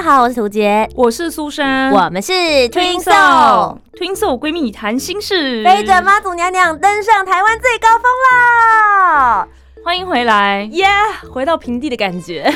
[0.00, 9.46] 家好，我是涂杰，我是苏珊，我们是 Twinso Twinso 闺蜜谈心事，背着妈祖娘娘登上台湾最高峰啦！
[9.84, 10.86] 欢迎回来，耶，
[11.30, 12.50] 回到平地的感觉。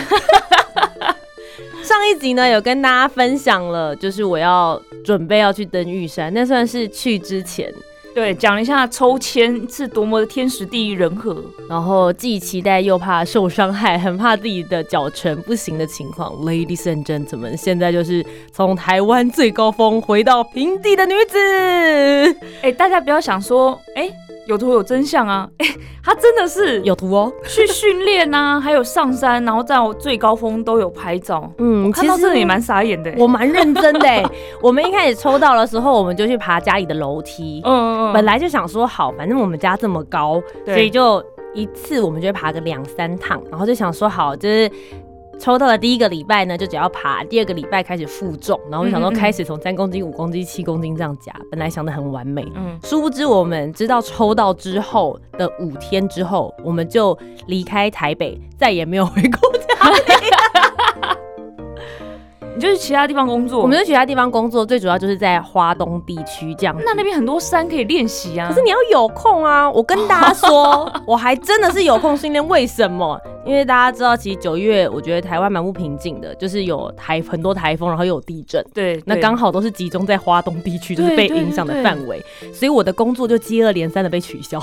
[1.84, 7.70] 上一集呢，有跟大家分享了，就是我要准备要去登玉山，那算是去之前。
[8.14, 16.32] 对，讲了一下抽签是多么的天时地利人和，然后既期待又怕受伤害，很怕自己的脚程不行的情况。
[16.36, 22.36] Ladies and gentlemen，现在就是从台湾最高峰回到平地的女子。
[22.62, 24.08] 哎，大家不要想说，哎。
[24.46, 25.48] 有图有真相啊！
[25.58, 25.66] 哎，
[26.02, 31.50] 他真的是有图哦，去训练呐，还有上山，然后在最高峰都有拍照。
[31.58, 34.30] 嗯，其实这也蛮傻眼的，我蛮认真的。
[34.60, 37.62] 我们一开始抽到的时候，我们就去爬家里的楼梯。
[37.64, 44.70] 嗯嗯嗯，本来就想说好，反正我们家这么高，所以就一次我们就会爬个两三趟，然后就想说好，就是。
[45.38, 51.32] 抽到的第一个礼拜呢，就只要爬；第二个礼拜开始负重，然后我想说开始从三公斤、五公斤、七公斤这样加。
[51.50, 59.64] 本来想的很完美，嗯，殊不知我们知道抽到之后的五天之后，我们就离开台北，再也没有回过家。
[62.64, 66.74] 你就是其他地方工作，我们在其他地方工作，最主要就是在华东地区这样。
[66.82, 69.70] 那那边很多山可以练习啊，可是你要有空啊。
[69.70, 72.48] 我跟大家说， 我还真的是有空训练。
[72.48, 73.20] 为什么？
[73.44, 78.64] 因为大家知道，其实九月我觉得台湾蛮不平静的，就是有台很多台风，然后又有地震。
[78.72, 84.58] 对，那刚好都是集中在华东地区，就是被影响的范围，所以我的工作就接二连三的被取消。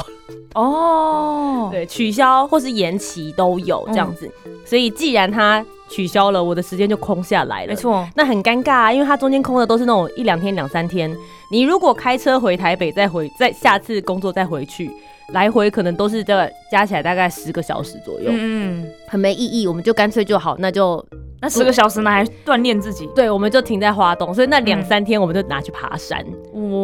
[0.56, 4.28] 哦， 对，取消或是延期都有这样子，
[4.66, 7.68] 所以既然它取消了，我的时间就空下来了。
[7.68, 11.16] 没错，那很尴尬啊，因为它中间空的都是那种一两天、两三天。
[11.52, 14.90] 你如果开车回台北，再回再下次工作再回去。
[15.34, 21.02] 来回可能都是这加起来大概十个小时左右，嗯，很没意义，我们就干脆就好，那就
[21.40, 26.22] 那十个小时拿来锻炼自己，对，我们就停在花东，所以那两三天我们就拿去爬山，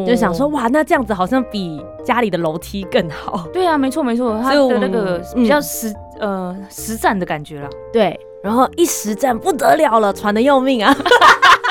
[0.08, 10.96] 就想说哇，那这样子好像比家里的楼梯更好，对啊，没错没错，它的那个比较实呃实战的感觉了，对，然后一实战不得了了，喘的要命啊。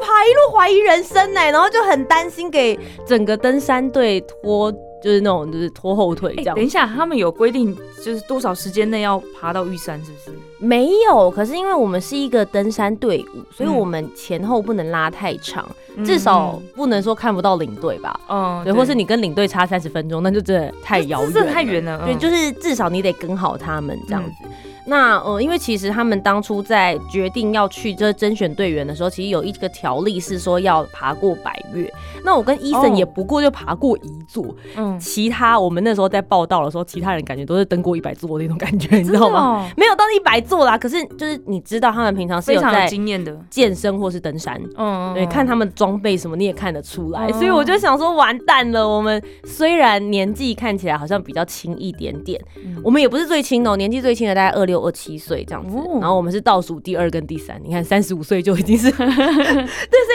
[0.00, 6.56] 爬一路怀疑人生呢，然后就很担心给整个登山队拖，就是那种就是拖后腿这样。
[6.56, 10.30] 等一下，他们有规定就是多少时间内要爬到玉山，是不是？
[10.58, 15.68] 没有，可是因为我们是一个登山队伍，所以我们前后不能拉太长，
[16.04, 18.18] 至少不能说看不到领队吧。
[18.28, 22.06] 嗯，对，或是你跟领队差三十分钟，那就真的太遥远，太远了。
[22.06, 24.48] 对，就是至少你得跟好他们这样子。
[24.86, 31.92] 那呃，因为其实他们当初在决定要去这甄选队员的时候，其实有一个条例是说要爬过百越。
[32.24, 39.68] 那我跟伊森也不过就爬过一座，嗯，其他我们那时候在报道的时候，其他人感觉都是登过一百座那种感觉，你知道吗？
[39.76, 52.40] 没有到一百座啦，可是就是你知道他们平常是有在经验的健身或是登山，嗯，对，看他们装备什么你也看得出来，所以我就想说完蛋了，我们虽然年纪看起来好像比较轻一点点，
[52.84, 54.75] 我们也不是最轻的，年纪最轻的大概二六。
[54.80, 57.60] 二七岁这样子，然后我们是倒数第二跟第三。
[57.64, 59.10] 你看，三十五岁就已经是， 对，所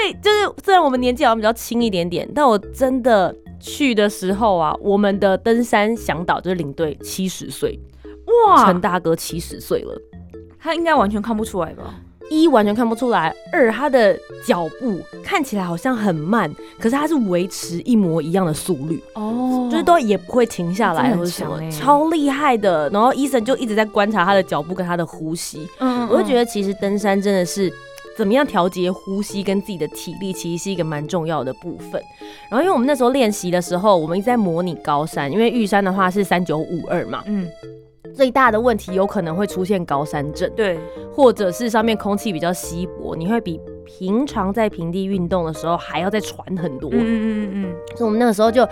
[0.08, 7.80] 以就是虽然我们年纪好像比较轻一点点，但我真的去的时候啊，我们的登山向导就是领队七十岁，
[8.48, 9.96] 哇，陈大哥七十岁了，
[10.60, 11.96] 他应该完全看不出来吧？
[12.32, 16.50] 一完全看不出来，二他的脚步看起来好像很慢，
[16.80, 22.90] 可是他是维持一模一样的速率哦，就是都也不会停下来或者什么，超厉害的。
[22.90, 27.72] 然后医生就一直在观察他的脚步跟他的呼吸，嗯，我就觉得其实登山真的是
[28.18, 32.02] 怎么样调节呼吸跟自己的体力，其实是一个蛮重要的部分。
[32.50, 37.48] 然后因为我们那时候练习的时候，我们一直在模拟高山，因为玉山的话是三九五二嘛，嗯。
[38.14, 40.80] 最大的问题有可能会出现高山症，对，
[41.14, 46.90] 或者是上面空气比较稀薄，你会比平常在平地运动的时候还要再喘很多。
[46.92, 47.76] 嗯嗯嗯嗯。
[47.96, 48.68] 所以我们那个时候就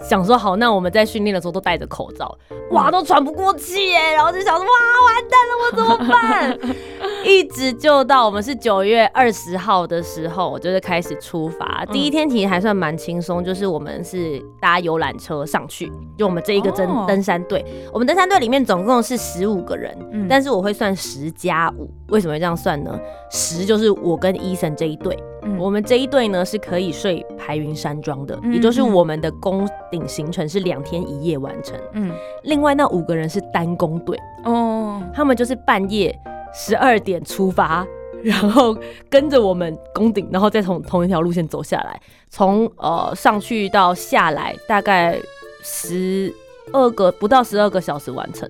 [0.00, 2.36] 想说，好，那我们在训练的时候都戴着口罩，
[2.70, 4.70] 哇，都喘不过气耶，然后就想说，哇，
[5.06, 6.58] 完蛋了，我怎么办？
[7.24, 11.84] 一直就到我们是九月二十号的时候，我就是开始出发。
[11.92, 17.64] 第一天其实还算蛮轻松，就是我们是搭游览车上去，就我们这一个登登山队。
[17.92, 19.96] 我们登山队里面总共是十五个人，
[20.28, 21.88] 但是我会算十加五。
[22.12, 22.96] 为什么会这样算呢？
[23.30, 25.18] 十就是我跟伊森这一队，
[25.58, 31.76] 我们这一队呢是可以睡排云山庄的，也就是我们的攻顶行程是两天一夜完成。
[31.94, 32.12] 嗯，
[32.44, 36.16] 另外那五个人是单攻队哦，他们就是半夜。
[36.54, 37.82] 十二点出发，
[38.22, 38.76] 然后
[39.08, 41.98] 跟着我们攻顶，然后再从同一条路线走下来，
[42.28, 45.18] 从呃上去到下来，大概
[45.62, 46.30] 十
[46.74, 48.46] 二个不到十二个小时完成。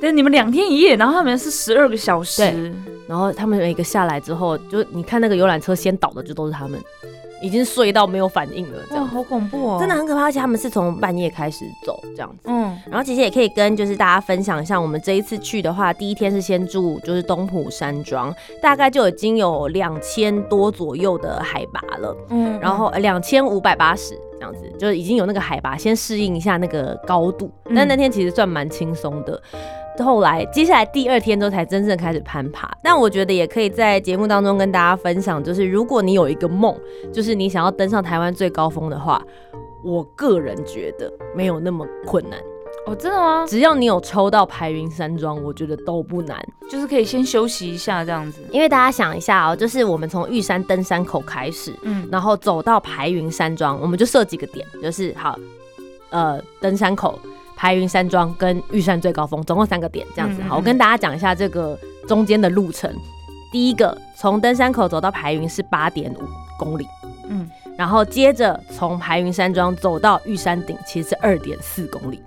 [0.00, 2.72] 对，你们两天一夜，然后他们是十二个小时，
[3.08, 6.80] 然后他们每个下来之后，就你看那个游览车先倒的，就都是他们。
[7.40, 10.24] 已经睡到没有反应了，这样好恐怖哦，真的很可怕。
[10.24, 27.48] 而且他们是从半夜开始走这样子，嗯，然后其实也可以跟就是大家分享一下，我们这一次去的话，第一天是先住就是东浦山庄，大概就已经有两千多左右的海拔了，嗯，然后两千五百八十这样子，就是已经有那个海拔，先适应一下那个高度。
[27.72, 29.40] 但那天其实算蛮轻松的。
[30.02, 32.70] 后来，接下来第二天之后才真正开始攀爬。
[32.82, 36.76] 但我觉得也可以在节目当中跟大家分享，就是如果你有一个梦，
[37.12, 39.22] 就是你想要登上台湾最高峰的话，
[39.84, 42.38] 我个人觉得没有那么困难。
[42.86, 43.44] 哦，真的吗？
[43.46, 46.38] 只要你有抽到排云山庄，我觉得都不难，
[46.70, 48.40] 就是可以先休息一下这样子。
[48.50, 55.38] 因为大家想一下哦，就是我们从玉山登山口开始，嗯，然后走到排云山庄，我们就设几个点，就是好，
[56.10, 57.18] 呃，登山口。
[57.58, 61.76] 排云山庄跟玉山最高峰总共三个点，这样子好，我跟大家讲一下这个
[62.06, 62.88] 中间的路程。
[63.50, 66.18] 第一个，从登山口走到排云是八点五
[66.56, 66.86] 公里，
[67.28, 72.22] 嗯，然后接着从排云山庄走到玉山顶，其实是二点四公里。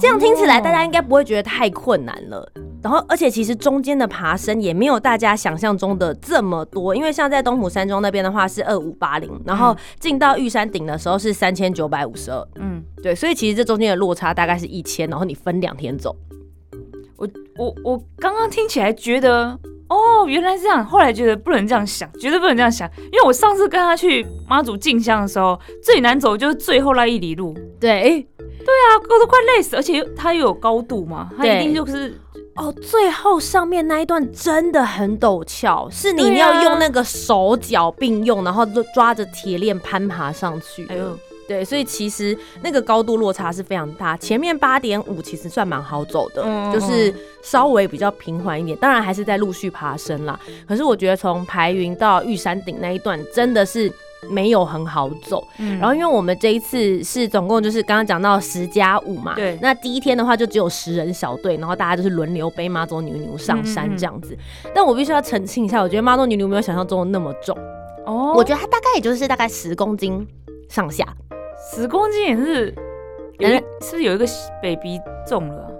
[0.00, 2.50] 这样听起来，大家应该不会觉得太困难了。
[2.84, 12.46] 然后，而且其实中间的爬升也没有大家想象中的这么多，因为像在东浦山庄那边的话是二五八零，然后进到玉山顶的时候是三千九百五十二。
[12.56, 16.14] 嗯，对，所以其实这中间的落差大概是一千，然后你分两天走。
[17.16, 17.26] 我
[17.56, 19.58] 我我刚刚听起来觉得，
[19.88, 27.56] 哦，原来是这样，后来觉得不能这样想，绝对不能这样想，因为我上次跟他去妈祖进香的时候，最难走就是最后那一里路。
[27.80, 28.28] 对。
[28.66, 32.18] 对啊，我都快累死，而且它又有高度嘛，它一定就是
[32.56, 38.64] 哦，最后上面那一段真的很陡峭，是你要用那个手脚并用，然后
[38.94, 40.86] 抓着铁链攀爬上去。
[40.86, 41.18] 哎呦，
[41.48, 44.16] 对，所以其实那个高度落差是非常大。
[44.16, 47.12] 前面八点五其实算蛮好走的，就是
[47.42, 50.38] 稍微比较平缓一点，当然还是在陆续爬升啦。
[50.68, 53.92] 可是我觉得从排云到玉山顶那一段真的是。
[54.30, 64.36] 没有很好走，然后因为我们这一次是总共就是刚刚讲到十加五嘛，对，那第一天的话就只有十人小队，然后大家就是轮流背妈祖牛牛上山这样子。
[64.74, 67.56] 但我必须要澄清一下，我觉得妈祖牛牛没有想象中的那么重
[68.06, 70.26] 哦，我觉得它大概也就是大概十公斤
[70.68, 71.06] 上下，
[71.72, 72.74] 十公斤也是，
[73.38, 74.26] 有是不是有一个
[74.62, 75.70] baby 重了？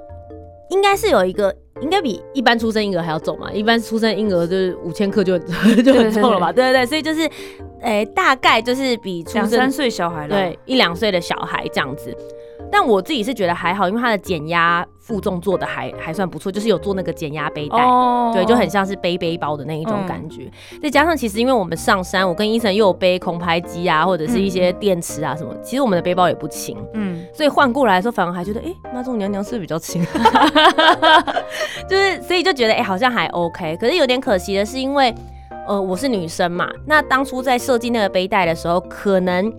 [0.71, 1.55] 应该是有一个。
[1.81, 3.53] 应该比一般出生婴儿还要重嘛？
[3.53, 5.37] 一般出生婴儿就是五千克就
[5.83, 6.53] 就很重了吧？
[6.53, 7.29] 对对对，所以就是，
[7.85, 12.17] 诶，大概就是比两三岁小孩对一两岁的小孩这样子。
[12.73, 17.77] 但我自己是觉得还好，因为它的减压负重做的还还算不错，就是有做那个减压背带，
[18.33, 20.51] 对，就很像是背背包的那一种感觉。
[20.83, 30.05] 再加上其实因为我们上山，我跟医生又有背空拍机啊，或者是一些电池啊什么，其实我们的背包也不轻，嗯，所以换过来的时候反而还觉得，哎，妈祖娘娘是不是比较轻？
[31.89, 33.77] 就是所以就觉得，哎，好像还 OK。
[33.77, 35.15] 可是有点可惜的是，因为
[35.67, 39.53] 呃我是女生嘛，那当初在设计那个背带的时候，可能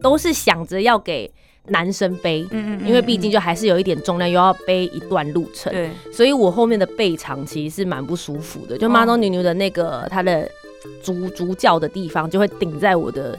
[0.00, 1.30] 都是想着要给。
[1.68, 10.48] 男生背，嗯嗯，因为毕竟就还是有一点重量，又要背一段路程，对，所以我后面的背长其实是蛮不舒服的，就马东牛牛的那个它的
[11.02, 13.36] 足足脚的地方就会顶在我的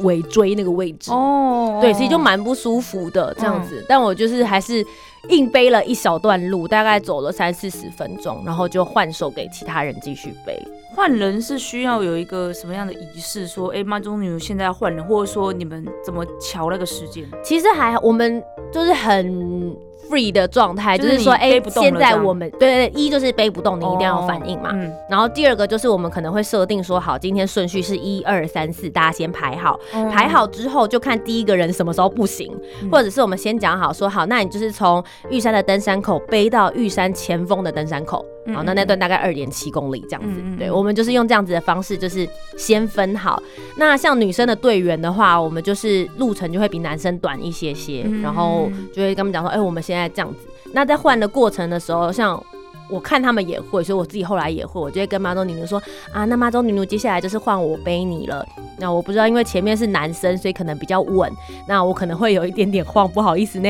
[0.00, 4.84] 尾椎那个位置，哦，对，所以就蛮不舒服的这样子，但我就是还是
[5.28, 10.60] 硬背了一小段路，大概走了三四十分钟，然后就换手给其他人继续背。
[10.94, 13.46] 换人是需要有一个什么样的仪式？
[13.46, 17.24] 说，哎，妈中女现在要换人，或者说你们怎么瞧那个时间？
[17.42, 19.76] 其实还我们就是很。
[20.10, 24.70] Free 的状态，就是说，哎，现在我们对对，一就是背不动，你一定要有反应嘛。
[25.08, 29.78] 然后第二个就是我们可能会设定说，好，今天顺序是一二三四，大家先排好，
[30.10, 32.52] 排好之后就看第一个人什么时候不行，
[32.90, 40.42] 或者是我们先讲好说好，那你就是从玉山的登山口背到玉山前锋的登山口，好，那那段大概二点七公里这样子。
[40.58, 43.40] 对，我们就是用这样子的方式，就是先分好。
[43.76, 49.92] 那像女生的队员的话，我们就是路程就会比男生短一些些，然后就会跟他们讲说，哎，我们现。
[49.92, 52.42] 在这样子，那在换的过程的时候，像
[52.88, 55.78] 我看他们也会，所以我自己后来也会，我就会跟妈祖女奴说
[56.10, 58.42] 啊，那妈祖女奴接下来就是换我背你了。
[58.78, 61.30] 那我不知道，因为前面是男生，所以可能比较稳，
[61.68, 63.68] 那我可能会有一点点晃，不好意思呢，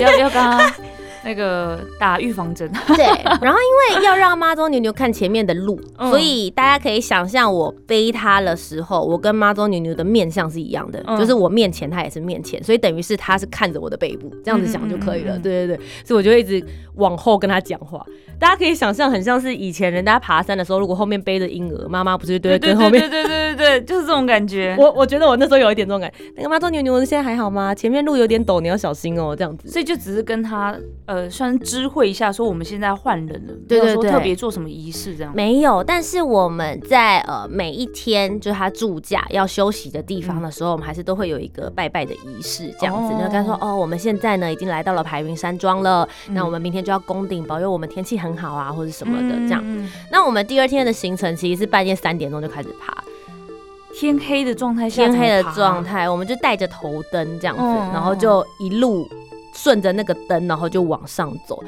[0.00, 0.72] 要要刚刚。
[1.26, 3.04] 那个打预防针， 对，
[3.42, 15.36] 然后因为要让妈祖牛牛看前面的路，所以大家可以想象我背他的时候，我跟妈祖牛牛的面相是一样的，就是我面前他也是面前，所以等于是他是看着我的背部，这样子想就可以了。
[15.38, 16.64] 对对对，所以我就一直
[16.94, 18.00] 往后跟他讲话。
[18.38, 24.76] 大家可以想象，很像是以前人家爬山的时候，如果后面背着婴儿，妈妈不是对跟后面，对对对对对，就是这种感觉。
[24.78, 27.74] 我我觉得我那时候有一点这种感，那个妈祖牛牛现在还好吗？
[27.74, 29.70] 前面路有点陡，你要小心哦，这样子。
[29.70, 35.32] 所以就只是跟他呃，算知会一下，说我们现在换人了，对对对，特别做什么仪式这样。
[35.34, 43.14] 没有，但是我们在呃每一天就是他住假要休息的地方的时候，我们还是都会有一个拜拜的仪式，这样子。
[43.14, 49.06] 就跟他说哦，我们现在呢已经来到了排云山庄了，那我们明天就要攻顶，保佑我们天气很好啊，或者什么。
[49.06, 49.64] 什么的这样，
[50.10, 52.92] 那我们第二天的行程其实是半夜三点钟就开始爬，
[53.94, 59.08] 天黑的状态下，天黑的状态，我们就带着头灯这样子，然后就一路
[59.56, 61.62] 顺着那个灯，然后就往上走。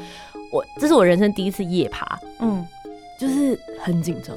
[0.53, 2.65] 我这是我人生第一次夜爬，嗯，
[3.19, 4.37] 就是很紧张。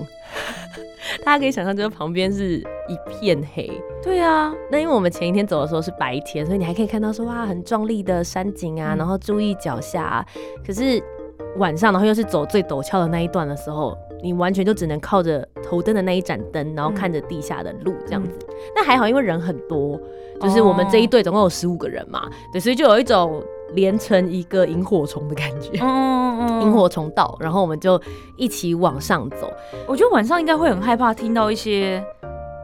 [1.25, 3.69] 大家可以想象，就是旁边是一片黑。
[4.01, 10.25] 对啊，那因为我们前一天走的时候是白天，所以你还可以看到说哇很壮丽的山景啊，然后注意脚下，
[10.65, 11.03] 可是。
[11.57, 18.39] 晚上，然后又是走最陡峭的那一段的时候，你完全就只能靠着头灯的那一盏灯，然后看着地下的路这样子。
[18.75, 19.99] 那还好，因为人很多，
[20.39, 28.01] 就是我们这一队总共有十五个人嘛，对，所以就有一种连成一个萤火虫的感觉，嗯嗯嗯，萤火虫到，然后我们就
[28.37, 29.51] 一起往上走。
[29.87, 32.03] 我觉得晚上应该会很害怕听到一些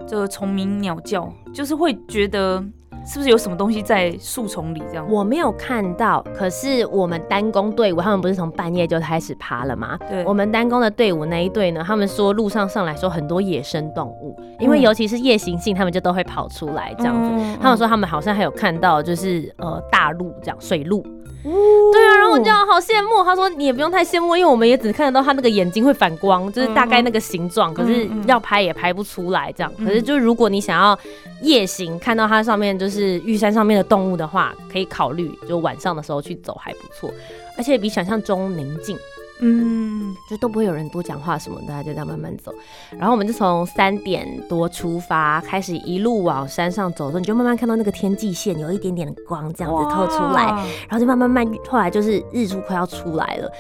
[0.08, 2.64] 这个虫鸣鸟叫，就是会觉得。
[3.08, 4.84] 是不是有什么东西在树丛里？
[4.90, 6.22] 这样我没有看到。
[6.36, 9.98] 可是我们单工队伍他们不是从半夜就开始爬了吗？
[10.10, 17.58] 对，我们单工的队伍那一队呢，他们说路上上来说很多野生动物，因为尤其是夜行性，他们就都会跑出来这样子。
[17.62, 21.02] 他们说他们好像还有看到就是呃大鹿这样水鹿。
[21.44, 23.24] 对啊，然后我就好羡慕。
[23.24, 27.74] 他说你也不用太羡慕，因为我们也只看得到他那个眼睛会反光，就是大概那个形状。
[27.74, 29.72] 可是要拍也拍不出来这样。
[29.78, 30.98] 可是就是如果你想要
[31.42, 37.10] 夜行看到它上面就是玉山上面的动物的话，可以考虑就晚上的时候去走还不错，
[37.58, 38.98] 而且比想象中宁静。
[39.40, 42.52] 嗯，就都不会有人多讲话什么，大家就这样慢慢走。
[42.98, 50.46] 然后我们就从三点多出发，开始一路往山上走的时候，你就慢慢看到那个天际线有一点点的光这样子透出来，
[50.90, 53.52] 然后就慢慢慢，后来就是日出快要出来了，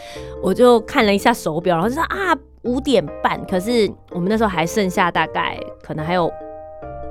[0.41, 6.25] 我就看了一下手表，然后就说啊五点半，可是我们那时候还剩下大概可能还有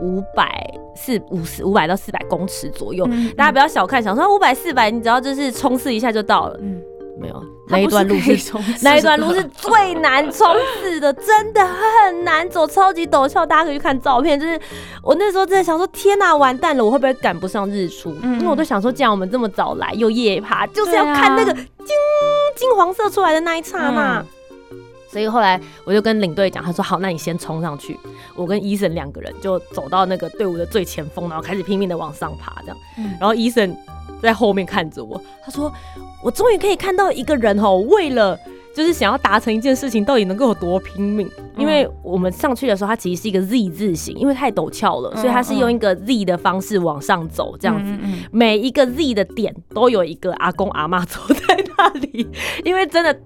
[0.02, 6.82] 五百四五十五百到四百公尺左右，大家不要小看，想说五百四百，你只要就是冲刺一下就到了，嗯。
[7.18, 10.46] 没有，那一段路是 那一段路是最难冲
[10.80, 13.44] 刺的，真的很难走，超级陡峭。
[13.44, 14.60] 大家可以去看照片，就是
[15.02, 18.10] 我那时候真的想说，天哪，完蛋了，我会不会赶不上日出？
[18.22, 21.64] 因为我都想说，既然我们这么早来，又夜爬，就是要看那个金
[22.54, 24.24] 金黄色出来的那一刹那。
[25.08, 27.98] 所以后来我就跟领队讲，他说好，那你先冲上去，
[28.34, 32.76] 我跟医生两个人就走到那个队伍的最前锋，然后开始拼命的往上爬，这样。
[33.18, 33.74] 然后医生
[34.26, 35.72] 在后面看着我，他说。
[36.22, 38.36] 我终于可以看到一个人哦，为了
[38.74, 41.30] 就是想要达成一件事情，到底能够有多拼命？
[41.56, 47.92] 因为我们上去的时候，它其实是一个 Z 字形，因为太陡峭了，所以它是用一个 Z 的方式往上走，这样子，
[48.32, 52.28] 每一个 Z 的点都有一个阿公阿妈走在那里，
[52.64, 53.16] 因为真的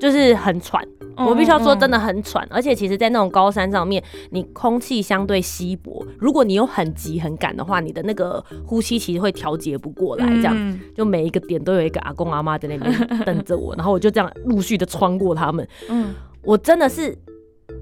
[0.00, 0.82] 就是很喘。
[1.16, 17.16] 我必须要说，真的很喘，而且其实，在那种高山上面，你空气相对稀薄，如果你有很急很赶的话，你的那个呼吸其实会调节不过来，这样，就每一个点都有一个阿公阿妈在那边等着我，然后我就这样陆续的穿过他们，嗯，我真的是。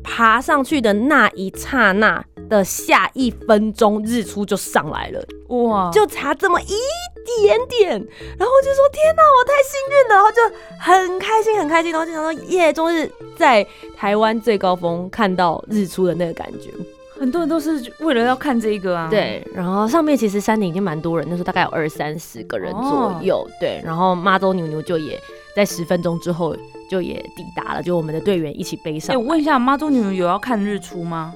[0.02, 5.90] 爬上去的那一刹那的下一分钟，日出就上来了，哇！
[5.92, 6.74] 就差这么一
[7.42, 10.40] 点点，然后我就说：“天哪，我太幸运了！”然后就
[10.78, 16.70] 很开心，很开心，然后就想说：“耶，终于在台湾最高峰看到日出的那个感觉。”
[17.18, 19.08] 很多人都是为了要看这个啊。
[19.08, 23.48] 对，然后上面其实山顶已经蛮多人，那时候大概有二三十个人左右。
[23.60, 25.18] 对，然后妈祖牛牛就也
[25.54, 26.56] 在十分钟之后。
[26.86, 29.16] 就也抵达了，就我们的队员一起背上。
[29.16, 31.32] 哎，我问一下，妈祖女有要看日出吗？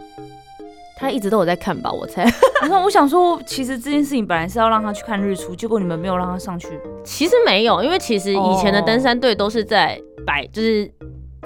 [0.99, 2.25] 他一直都有在看吧，我猜。
[2.61, 6.69] 然后我想说，其实这件事情本来是要让他去看日出，结果你们没有让他上去。
[7.05, 10.90] 其实没有，因为其实以前的登山队都是在摆，就是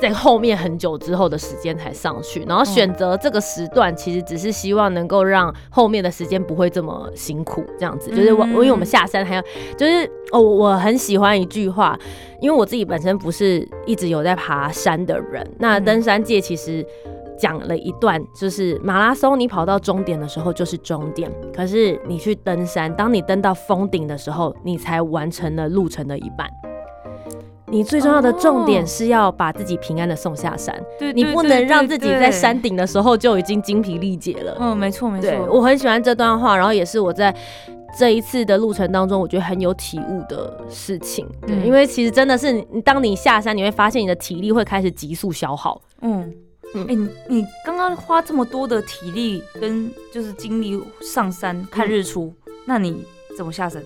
[0.00, 8.10] 在后面很久之后的时间才上去，然后选择这个时段，其实只是希望能够让后面的时间不会这么辛苦，这样子。
[8.10, 9.42] 就是我，因为我们下山还要，
[9.76, 11.96] 就是哦，我很喜欢一句话，
[12.40, 16.84] 因为我自己本身不是一直有在爬山的人，那登山界其实
[17.42, 26.48] 讲了一段，就是马拉松你跑到终点的时候就是终点，可是你去登山，当你登到峰顶的时候，你才完成了路程的一半。
[27.66, 30.72] 你最重要的重点是要把自己平安的送下山，
[31.16, 34.56] 你不能让自己在山顶的时候就已经精疲力竭了。
[34.60, 35.30] 嗯，没错没错。
[35.50, 37.34] 我很喜欢这段话，然后也是我在
[37.98, 41.26] 这一次的路程当中，我觉得很有体悟的事情。
[41.44, 45.80] 对，因为其实真的是，当你下山，你会发现你的体力会开始急速消耗。
[46.02, 46.32] 嗯
[46.74, 53.04] 嗯，哎，你刚刚花这么多的体力跟就是精力上山看日出，那你
[53.36, 53.82] 怎么下山？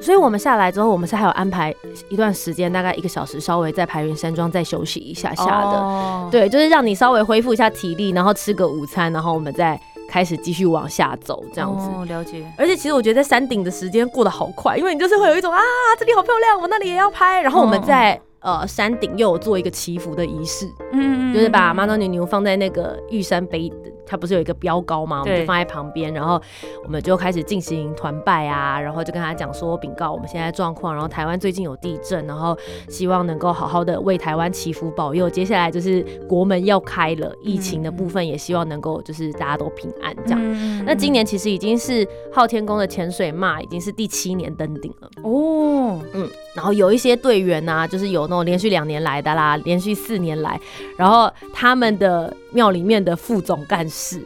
[0.00, 1.72] 所以我们下来之后，我们是还有安排
[2.08, 6.28] 一段时间，大概一个小时，稍微在排云山庄再休息一下下的。
[6.32, 11.86] 对，就是让你稍微恢复一下体力，然后吃个午餐，然后我们再开始继续往下走，这样子。
[11.86, 12.44] 哦，了解。
[12.58, 15.60] 而且其实我觉得在山顶的时间过得好快，因为你就是会有一种啊，
[15.96, 17.40] 这里好漂亮，我那里也要拍。
[17.40, 23.72] 然后我们在呃山顶又有做一个祈福的仪式，嗯，就是把妈祖牛牛放在那个玉山碑。
[24.06, 25.20] 它不是有一个标高吗？
[25.20, 26.40] 我们就放在旁边，然后
[26.84, 32.56] 我们就开始进行团拜啊，然后就跟他讲说禀告我们现在状况，然后台湾最近有地震，然后
[32.88, 35.28] 希望能够好好的为台湾祈福保佑。
[35.28, 40.84] 接下来就是国门要开了，疫情的部分也希望能够就是大家都平安这样。
[40.84, 50.60] 那今年其实已经是昊天宫的潜水嘛已经是第七年登顶了哦，嗯，然后有一些队员呢，就是有那种连续两年来的啦，连续四年来，
[50.98, 53.93] 然后他们的庙里面的副总干事。
[53.94, 54.20] 是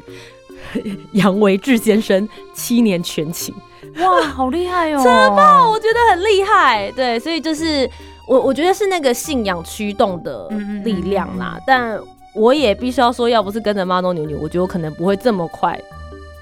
[1.12, 3.54] 杨维志先生七年全勤，
[4.00, 5.02] 哇，好厉害哦！
[5.04, 6.90] 真棒，我觉得很厉害。
[6.92, 7.88] 对，所以就是
[8.26, 10.48] 我，我觉得是那个信仰驱动的
[10.84, 11.58] 力量啦。
[11.66, 12.00] 但
[12.34, 15.78] 我也必须要说，要不是跟着妈弄牛牛，我觉得我可能不会这么快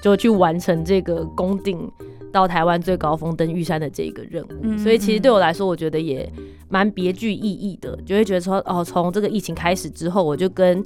[0.01, 1.91] 就去完成这个攻顶
[2.31, 4.77] 到台湾最高峰登玉山的这个任务。
[4.77, 6.31] 所以其实对我来说，我觉得也。
[6.69, 10.83] 蛮别具意义的，就会觉得说，哦，从这个疫情开始之后，我就跟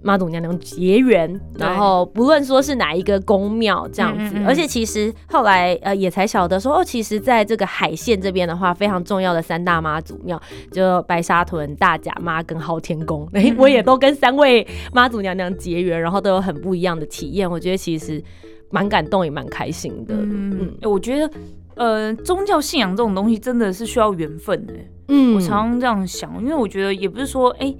[0.00, 18.22] 妈祖娘娘结缘，然后不论说是哪一个宫庙这样子，而且其实后来呃也才晓得说，哦，其实在这个海线这边的话，非常重要的三大妈祖庙，就白沙屯、大甲妈跟昊天宫，哎，我也都跟三位妈祖娘娘结缘，然后都有很不一样的体验，我觉得其实
[18.70, 20.14] 蛮感动，也蛮开心的。
[20.14, 21.30] 嗯，我觉得。
[21.74, 24.74] 呃，宗教信仰这种东西真的是需要缘分的。
[25.06, 27.72] 嗯，我常常这样想，因为我觉得也不是说，哎，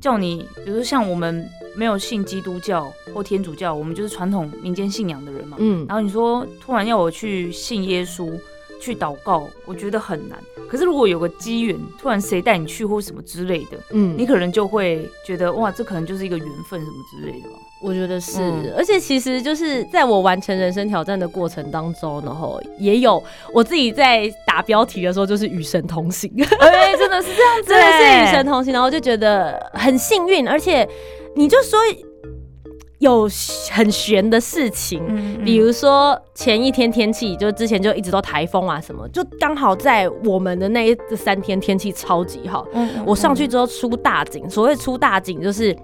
[0.00, 5.56] 叫你，比如说像我们没有信基督教或天主教，我们就是传统民间信仰的人嘛。
[5.58, 8.30] 嗯，然后你说突然要我去信耶稣。
[8.80, 10.38] 去祷告，我觉得很难。
[10.66, 17.56] 可是如果有个机缘，突然谁带你去或什么之类的，嗯，你可能就会觉得哇，这可能就是一个缘分什么之类的吧。
[17.82, 26.30] 我觉得是，而且其实就是在我完成人生挑战的过程当中，然后也有我自己在打标题的时候，就是与神同行。
[26.36, 26.44] 对，
[26.98, 28.72] 真的是这样子，真的是与神同行。
[28.72, 30.88] 然后就觉得很幸运，而且
[31.34, 31.78] 你就说。
[33.00, 33.26] 有
[33.70, 35.02] 很悬的事情，
[35.42, 42.68] 比如说前一天天气，就之前就一直都台风啊什么，就刚好在我们的那这三天天气超级好。
[43.06, 45.74] 我上去之后出大景，所谓出大景就是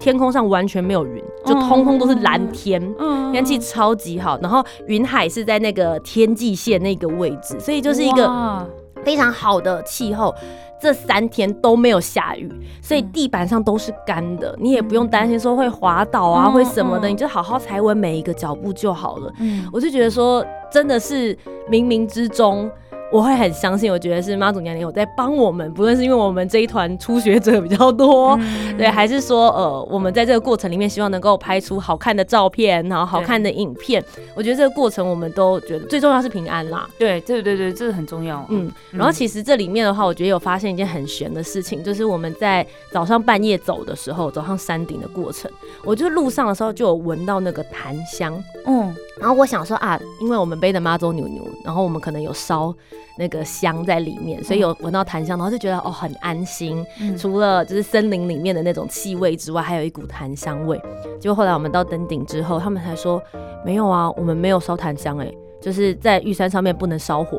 [0.00, 2.82] 天空上完全没有云，就通通都是蓝天，
[3.30, 4.36] 天气超级好。
[4.40, 8.66] 然后云海是在那个天际线那个位置，所以就是一个
[9.04, 10.34] 非常好的气候。
[10.82, 19.30] 这三天都没有下雨，所以地板上都是干的，你也不用担心说会滑倒啊，会什么的，你就好好踩稳每一个脚步就好了。
[19.40, 21.36] 嗯，我就觉得说，真的是
[21.70, 22.70] 冥冥之中。
[23.12, 28.38] 我会很相信，我觉得是妈祖娘娘有在帮我们，不论是因为我们这一团初学者比较多，
[28.78, 34.02] 对，还是说呃，我们在这个过程里面希望能够拍出好看的照片，然后好看的影片。
[34.34, 36.88] 我觉得这个过程我们都觉得最重要是平安啦。
[36.98, 38.46] 对，对对对，这是很重要。
[38.48, 45.50] 嗯，然后其实这里面的话，我觉得有发现一件很悬的事情，就是我们在早上半夜走的时候，走上山顶的过程，
[45.84, 48.40] 我就路上的时候就有闻到那个檀香。
[48.66, 48.94] 嗯。
[49.20, 52.74] 然后我想说啊，因为我们背的妈祖牛牛，然后我们可能有烧
[53.18, 56.84] 那个香在里面，所以有闻到檀香，然后就觉得哦很安心。
[57.18, 60.80] 除了就是森林里面的那种气味之外，还有一股檀香味。
[61.20, 63.22] 结果后来我们到登顶之后，他们才说
[63.62, 65.30] 没有啊，我们没有烧檀香，哎，
[65.60, 67.38] 就是在玉山上面不能烧火，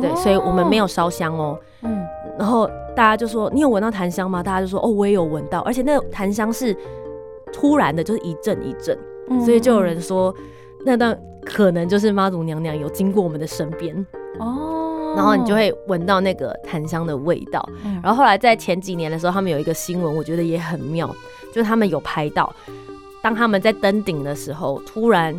[0.00, 1.58] 对，所以我们没有烧香哦。
[1.82, 2.02] 嗯，
[2.38, 4.42] 然后大家就说你有闻到檀香吗？
[4.42, 6.74] 大家就说哦，我也有闻到，而且那檀香是
[7.52, 8.98] 突然的，就是一阵一阵，
[9.44, 10.34] 所以就有人说。
[10.84, 13.94] 那段可能就是妈祖娘娘有经过我们的身边
[14.38, 17.66] 哦，然后你就会闻到那个檀香的味道。
[18.02, 21.08] 然后后来在前几年的时候，他们有一个新闻，我觉得也很妙，
[21.52, 22.54] 就是他们有拍到，
[23.22, 25.34] 当他们在登顶的时候，突然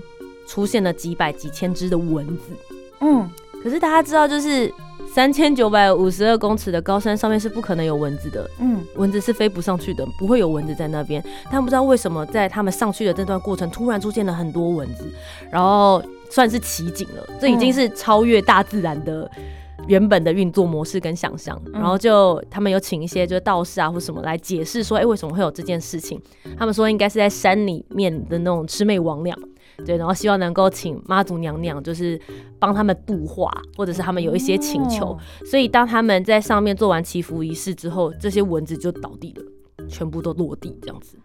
[0.48, 2.54] 出现了几百几千只的蚊子。
[3.02, 3.30] 嗯，
[3.62, 4.72] 可是大家知道，就是
[5.16, 8.46] 三千九百五十二公尺的高山上面是不可能有蚊子的。
[8.60, 11.24] 嗯，蚊子是飞不上去的，不会有蚊子在那边。
[11.46, 15.06] 他们不知道为什么在他们上去的这段过程，突然出现了很多蚊子，
[15.50, 17.26] 然后算是奇景了。
[17.40, 19.32] 这已经是超越大自然的
[19.88, 21.58] 原本的运作模式跟想象。
[21.72, 26.22] 然后就他们有请一些就是道士啊或什么来解释说，哎，为什么会有这件事情？
[26.60, 29.34] 他们说应该是在山里面的那种魑魅魍魉。
[29.84, 32.20] 对，然后希望能够请妈祖娘娘，就是
[32.60, 35.18] 帮他们度化，或者是他们有一些请求。
[35.46, 41.18] 所以当他们在上面做完祈福仪式之后，这些蚊子就倒地了，全部都落地这样子。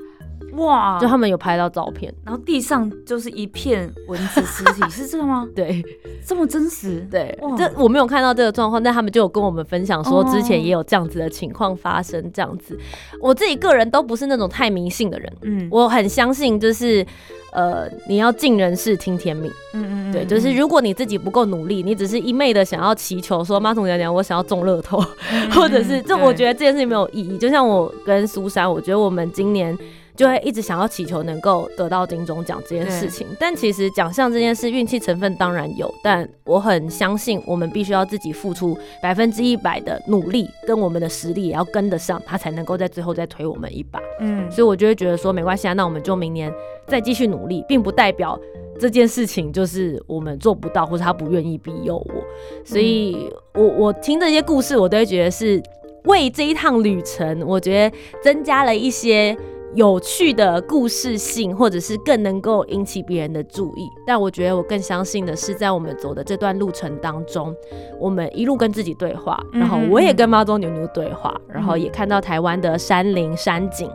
[0.52, 0.98] 哇！
[0.98, 5.48] 就他们有拍到照片，然后地上就是一片蚊子尸体，是这个吗？
[5.54, 5.82] 对，
[6.26, 7.06] 这么真实。
[7.10, 12.30] 对，这我没有看到这个状况，但他们就有跟我们分享说，之前也有这样子的情况发生。
[12.32, 12.78] 这样子，
[13.20, 15.32] 我自己个人都不是那种太迷信的人。
[15.42, 17.06] 嗯，我很相信就是。
[17.52, 25.02] 呃，你要尽人事听天命，嗯嗯对，就是如果你自己不够努力，你只是一昧的想要祈求说妈祖娘娘，我想要中乐透，
[25.50, 27.36] 或者是这，我觉得这件事情没有意义。
[27.38, 29.76] 就像我跟苏珊，我觉得我们今年。
[30.20, 43.98] 就会一直想要祈求能够得到金钟奖这件事情，但其实奖项这件事运气成分当然有，但我很相信我们必须要自己付出百分之一百的努力，跟我们的实力也要跟得上，他才能够在最后再推我们一把。
[44.20, 46.52] 嗯，所以我就会觉得说没关系啊，那我们就明年
[46.86, 48.38] 再继续努力，并不代表
[48.78, 52.22] 这件事情就是我们做不到，或者他不愿意庇佑我。
[52.62, 55.62] 所以我我听这些故事，我都会觉得是
[56.04, 59.34] 为这一趟旅程，我觉得增加了一些。
[59.74, 63.88] 有趣的故事性，或者是更能够引起别人的注意。
[64.04, 67.54] 但我觉得我更相信的是，在我们走的这段路程当中，
[67.98, 73.88] 我们一路跟自己对话，然后我也跟猫中牛牛对话，然后也看到台湾的山林山景。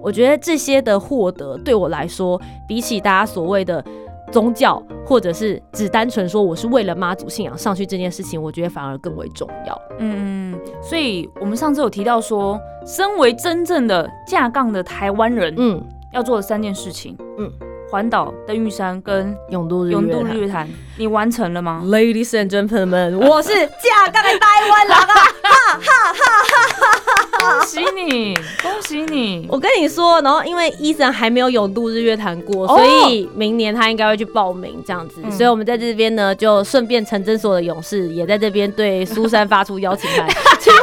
[0.00, 3.84] 我觉得这些的获得，对我来说，比起大家所谓的。
[4.32, 9.80] 宗教，或者是只单纯说我是为了妈祖信仰上去这件事情，我觉得反而更为重要。
[9.98, 15.80] 嗯，所以我们上次有提到说，身为真正的架杠的台湾人，嗯，
[16.14, 17.52] 要做的三件事情，嗯，
[17.92, 25.04] 环岛登玉山跟永渡永渡日月潭，你完成了吗？Ladies and gentlemen， 我是架杠的台湾人啊！
[25.42, 26.98] 哈哈哈哈
[27.38, 27.58] 哈！
[27.58, 29.46] 恭喜你，恭喜你！
[29.50, 35.16] 我跟你说，然后因为伊森还没有永渡日月潭过，所以明年他应该会去报名这样子。
[35.30, 40.26] 所以我们在这边呢，就顺便陈真所有的勇士也在这边对苏珊发出邀请函。
[40.58, 40.82] 请问，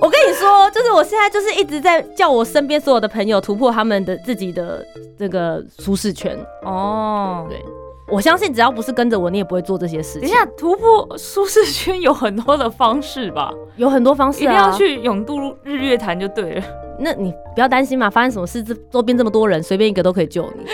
[0.00, 4.84] 我跟你说，就是我现在就是一直在叫我身边所有的朋友突破他们的自己的
[5.18, 6.36] 这个舒适圈。
[6.62, 7.62] 哦，对。
[8.06, 10.28] 我相信，只要不是跟着我，你也不会做这些事情。
[10.28, 13.50] 等下，突破舒适圈有很多的方式吧？
[13.76, 16.62] 有很多方式，一定要去永渡日月潭就对了。
[16.98, 20.66] 那你不要担心嘛，发生什么事，这周边这么多人，随便一个都可以救你。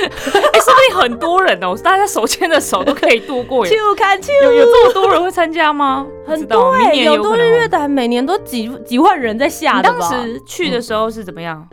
[0.71, 3.65] 哎，说不定很多人哦，大家手牵着手都可以度过。
[3.69, 6.07] 去看去，有有这么多人会参加吗？
[6.27, 9.83] 很多哎，有多日月潭每年都几几万人在下。
[9.83, 11.67] 当时去的时候是怎么样？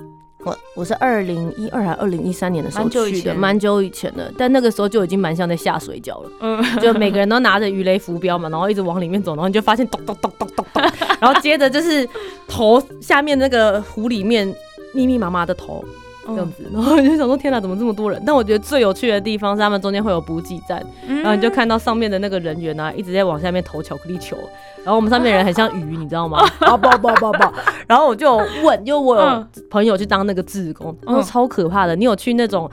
[0.44, 6.30] 我我是二零一二还二零一三年的时候去的，蛮久以前的，但那个时候就已经蛮像在下水饺了。
[6.40, 10.84] 嗯， 就每个人都拿着鱼雷浮标嘛，然后一直往里面走，然后你就发现咚咚咚咚咚咚，
[11.20, 12.08] 然后接着就是
[12.48, 14.48] 头下面那个湖里面
[14.94, 15.84] 密密麻麻的头。
[16.28, 18.22] 这样子， 然后我就想说，天哪，怎么这么多人？
[18.26, 24.38] 但我觉得最有趣的地方是他们中间会有补给站，然后你就看到上面的那个人员啊，一直在往下面投巧克力球，
[24.84, 26.40] 然后我们上面人很像鱼，你知道吗？
[26.62, 27.44] 啊不不不不，
[27.88, 31.96] 然后我就问，因为我有 朋友去当那个志工，说超可怕的。
[31.96, 32.70] 你有去那种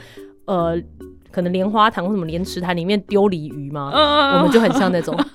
[0.46, 0.76] 呃，
[1.34, 3.90] 可能莲花塘或什么莲池潭里面丢鲤鱼吗？
[4.36, 5.14] 我们就很像那种。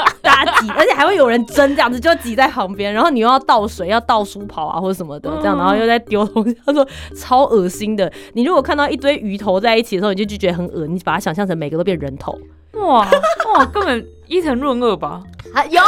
[0.61, 6.55] 挤，而且还会有人争，这样子就挤在旁边，然后你又要倒水，要倒书跑啊或者什么的，这样，然后又在丢东西。
[6.65, 6.85] 他说
[7.15, 8.11] 超恶心的。
[8.33, 12.37] 你如果看到一堆鱼头在一起的时候，你就觉得很恶你把它想象成每个都变人头。
[12.73, 13.05] 哇
[13.53, 15.21] 哇，根本伊藤润二吧？
[15.53, 15.81] 啊有。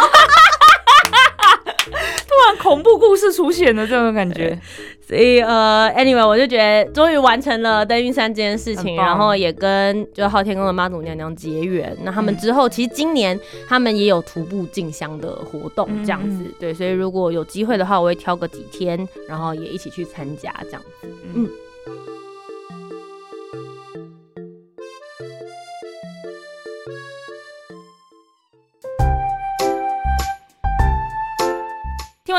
[2.62, 4.58] 恐怖故事出现的，这种感觉。
[5.02, 11.96] 所以呃，anyway，我就觉得终于完成了登云山这件事情，然后也跟就昊天宫的妈祖娘娘结缘。
[12.04, 16.46] 那他们之后其实今年他们也有徒步进香的活动，这样子。
[16.60, 21.08] 对，所以如果有机会的话，我会挑个几天，然后也一起去参加这样子。
[21.34, 21.50] 嗯。